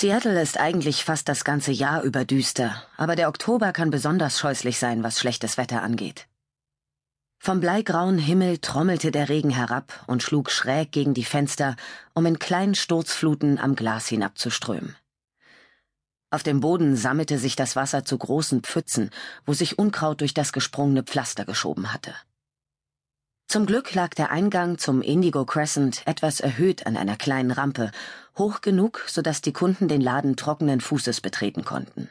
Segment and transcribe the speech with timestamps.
[0.00, 4.78] Seattle ist eigentlich fast das ganze Jahr über düster, aber der Oktober kann besonders scheußlich
[4.78, 6.28] sein, was schlechtes Wetter angeht.
[7.40, 11.74] Vom bleigrauen Himmel trommelte der Regen herab und schlug schräg gegen die Fenster,
[12.14, 14.94] um in kleinen Sturzfluten am Glas hinabzuströmen.
[16.30, 19.10] Auf dem Boden sammelte sich das Wasser zu großen Pfützen,
[19.46, 22.14] wo sich Unkraut durch das gesprungene Pflaster geschoben hatte.
[23.50, 27.92] Zum Glück lag der Eingang zum Indigo Crescent etwas erhöht an einer kleinen Rampe,
[28.36, 32.10] hoch genug, so dass die Kunden den Laden trockenen Fußes betreten konnten.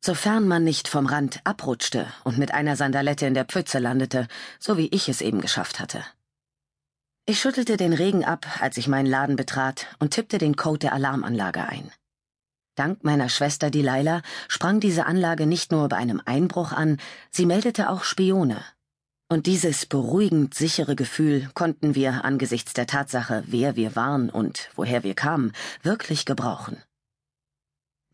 [0.00, 4.28] Sofern man nicht vom Rand abrutschte und mit einer Sandalette in der Pfütze landete,
[4.60, 6.04] so wie ich es eben geschafft hatte.
[7.26, 10.92] Ich schüttelte den Regen ab, als ich meinen Laden betrat und tippte den Code der
[10.92, 11.90] Alarmanlage ein.
[12.76, 16.98] Dank meiner Schwester Delilah sprang diese Anlage nicht nur bei einem Einbruch an,
[17.32, 18.64] sie meldete auch Spione,
[19.34, 25.02] und dieses beruhigend sichere Gefühl konnten wir angesichts der Tatsache, wer wir waren und woher
[25.02, 25.50] wir kamen,
[25.82, 26.80] wirklich gebrauchen.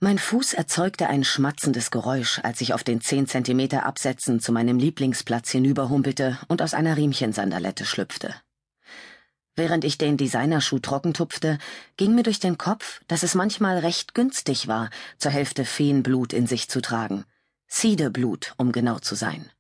[0.01, 4.79] Mein Fuß erzeugte ein schmatzendes Geräusch, als ich auf den zehn Zentimeter Absätzen zu meinem
[4.79, 8.35] Lieblingsplatz hinüberhumpelte und aus einer Riemchensandalette schlüpfte.
[9.55, 11.59] Während ich den Designerschuh trockentupfte,
[11.99, 16.47] ging mir durch den Kopf, dass es manchmal recht günstig war, zur Hälfte Feenblut in
[16.47, 17.27] sich zu tragen.
[17.67, 19.51] Siedeblut, um genau zu sein.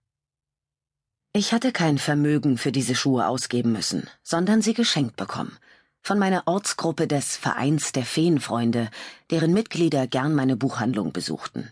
[1.32, 5.56] Ich hatte kein Vermögen für diese Schuhe ausgeben müssen, sondern sie geschenkt bekommen.
[6.02, 8.90] Von meiner Ortsgruppe des Vereins der Feenfreunde,
[9.30, 11.70] deren Mitglieder gern meine Buchhandlung besuchten.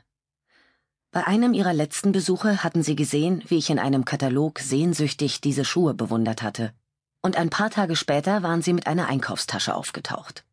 [1.10, 5.64] Bei einem ihrer letzten Besuche hatten sie gesehen, wie ich in einem Katalog sehnsüchtig diese
[5.64, 6.72] Schuhe bewundert hatte.
[7.20, 10.44] Und ein paar Tage später waren sie mit einer Einkaufstasche aufgetaucht.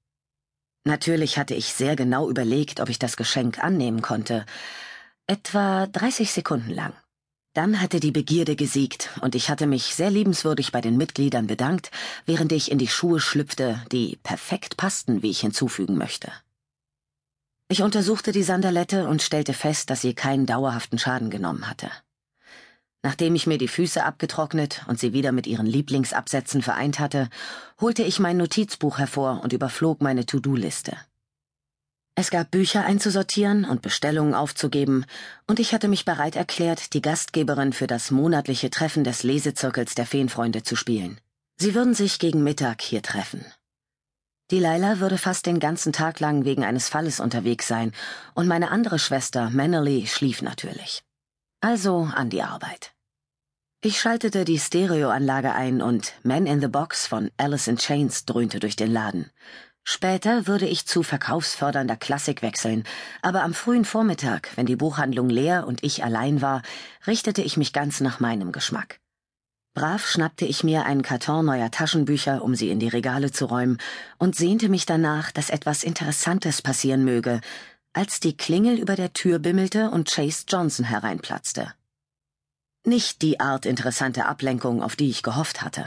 [0.83, 4.47] Natürlich hatte ich sehr genau überlegt, ob ich das Geschenk annehmen konnte.
[5.27, 6.93] Etwa 30 Sekunden lang.
[7.55, 11.89] Dann hatte die Begierde gesiegt, und ich hatte mich sehr liebenswürdig bei den Mitgliedern bedankt,
[12.25, 16.33] während ich in die Schuhe schlüpfte, die perfekt passten, wie ich hinzufügen möchte.
[17.69, 21.89] Ich untersuchte die Sandalette und stellte fest, dass sie keinen dauerhaften Schaden genommen hatte.
[23.03, 27.29] Nachdem ich mir die Füße abgetrocknet und sie wieder mit ihren Lieblingsabsätzen vereint hatte,
[27.79, 30.97] holte ich mein Notizbuch hervor und überflog meine To-Do-Liste.
[32.17, 35.05] Es gab Bücher einzusortieren und Bestellungen aufzugeben,
[35.47, 40.05] und ich hatte mich bereit erklärt, die Gastgeberin für das monatliche Treffen des Lesezirkels der
[40.05, 41.19] Feenfreunde zu spielen.
[41.57, 43.45] Sie würden sich gegen Mittag hier treffen.
[44.51, 47.91] Die Leila würde fast den ganzen Tag lang wegen eines Falles unterwegs sein,
[48.33, 51.03] und meine andere Schwester, Mannerly, schlief natürlich.
[51.59, 52.93] Also an die Arbeit.
[53.81, 58.59] Ich schaltete die Stereoanlage ein und Man in the Box von Alice in Chains dröhnte
[58.59, 59.31] durch den Laden.
[59.87, 62.85] Später würde ich zu verkaufsfördernder Klassik wechseln,
[63.21, 66.63] aber am frühen Vormittag, wenn die Buchhandlung leer und ich allein war,
[67.05, 68.99] richtete ich mich ganz nach meinem Geschmack.
[69.75, 73.77] Brav schnappte ich mir einen Karton neuer Taschenbücher, um sie in die Regale zu räumen,
[74.17, 77.39] und sehnte mich danach, dass etwas Interessantes passieren möge,
[77.93, 81.73] als die Klingel über der Tür bimmelte und Chase Johnson hereinplatzte.
[82.85, 85.85] Nicht die Art interessante Ablenkung, auf die ich gehofft hatte.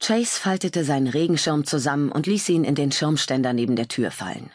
[0.00, 4.50] Chase faltete seinen Regenschirm zusammen und ließ ihn in den Schirmständer neben der Tür fallen.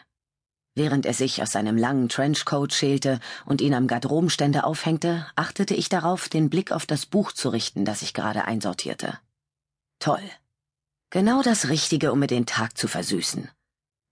[0.74, 5.88] Während er sich aus seinem langen Trenchcoat schälte und ihn am Garderobenständer aufhängte, achtete ich
[5.88, 9.18] darauf, den Blick auf das Buch zu richten, das ich gerade einsortierte.
[10.00, 10.22] Toll.
[11.10, 13.48] Genau das Richtige, um mir den Tag zu versüßen.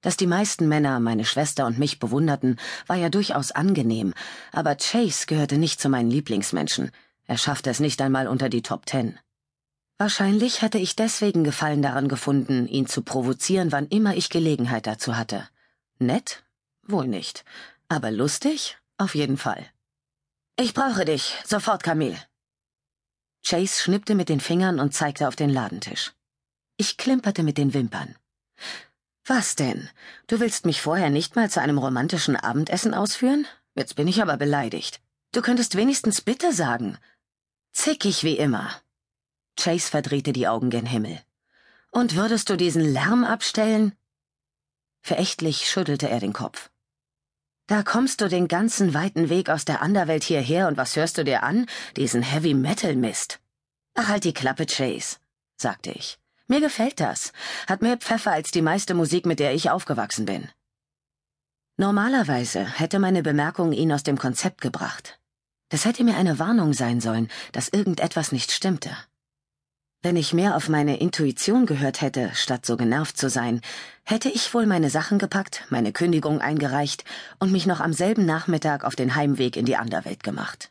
[0.00, 4.15] Dass die meisten Männer meine Schwester und mich bewunderten, war ja durchaus angenehm,
[4.53, 6.93] aber Chase gehörte nicht zu meinen Lieblingsmenschen.
[7.27, 9.19] Er schaffte es nicht einmal unter die Top Ten.
[9.97, 15.16] Wahrscheinlich hätte ich deswegen Gefallen daran gefunden, ihn zu provozieren, wann immer ich Gelegenheit dazu
[15.16, 15.49] hatte.
[15.99, 16.43] Nett?
[16.82, 17.44] Wohl nicht.
[17.88, 18.77] Aber lustig?
[18.99, 19.65] Auf jeden Fall.
[20.56, 21.37] Ich brauche dich.
[21.44, 22.19] Sofort, Camille.
[23.47, 26.12] Chase schnippte mit den Fingern und zeigte auf den Ladentisch.
[26.76, 28.16] Ich klimperte mit den Wimpern.
[29.26, 29.88] Was denn?
[30.26, 33.47] Du willst mich vorher nicht mal zu einem romantischen Abendessen ausführen?
[33.75, 35.00] Jetzt bin ich aber beleidigt.
[35.32, 36.99] Du könntest wenigstens bitte sagen.
[37.72, 38.71] Zickig wie immer.
[39.57, 41.21] Chase verdrehte die Augen gen Himmel.
[41.91, 43.93] Und würdest du diesen Lärm abstellen?
[45.03, 46.71] Verächtlich schüttelte er den Kopf.
[47.67, 51.25] Da kommst du den ganzen weiten Weg aus der Anderwelt hierher und was hörst du
[51.25, 51.67] dir an?
[51.97, 53.41] Diesen Heavy Metal Mist.
[53.95, 55.17] Ach, halt die Klappe, Chase,
[55.57, 56.19] sagte ich.
[56.47, 57.33] Mir gefällt das.
[57.67, 60.50] Hat mehr Pfeffer als die meiste Musik, mit der ich aufgewachsen bin.
[61.77, 65.19] Normalerweise hätte meine Bemerkung ihn aus dem Konzept gebracht.
[65.71, 68.95] Das hätte mir eine Warnung sein sollen, dass irgendetwas nicht stimmte.
[70.05, 73.62] Wenn ich mehr auf meine Intuition gehört hätte, statt so genervt zu sein,
[74.03, 77.05] hätte ich wohl meine Sachen gepackt, meine Kündigung eingereicht
[77.39, 80.71] und mich noch am selben Nachmittag auf den Heimweg in die Anderwelt gemacht.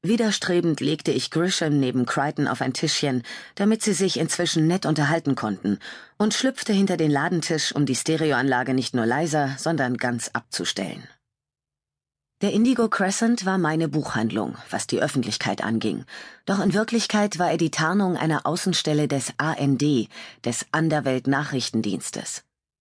[0.00, 3.24] Widerstrebend legte ich Grisham neben Crichton auf ein Tischchen,
[3.56, 5.78] damit sie sich inzwischen nett unterhalten konnten,
[6.16, 11.06] und schlüpfte hinter den Ladentisch, um die Stereoanlage nicht nur leiser, sondern ganz abzustellen.
[12.40, 16.04] Der Indigo Crescent war meine Buchhandlung, was die Öffentlichkeit anging,
[16.46, 19.82] doch in Wirklichkeit war er die Tarnung einer Außenstelle des AND,
[20.44, 22.44] des Underwelt Nachrichtendienstes.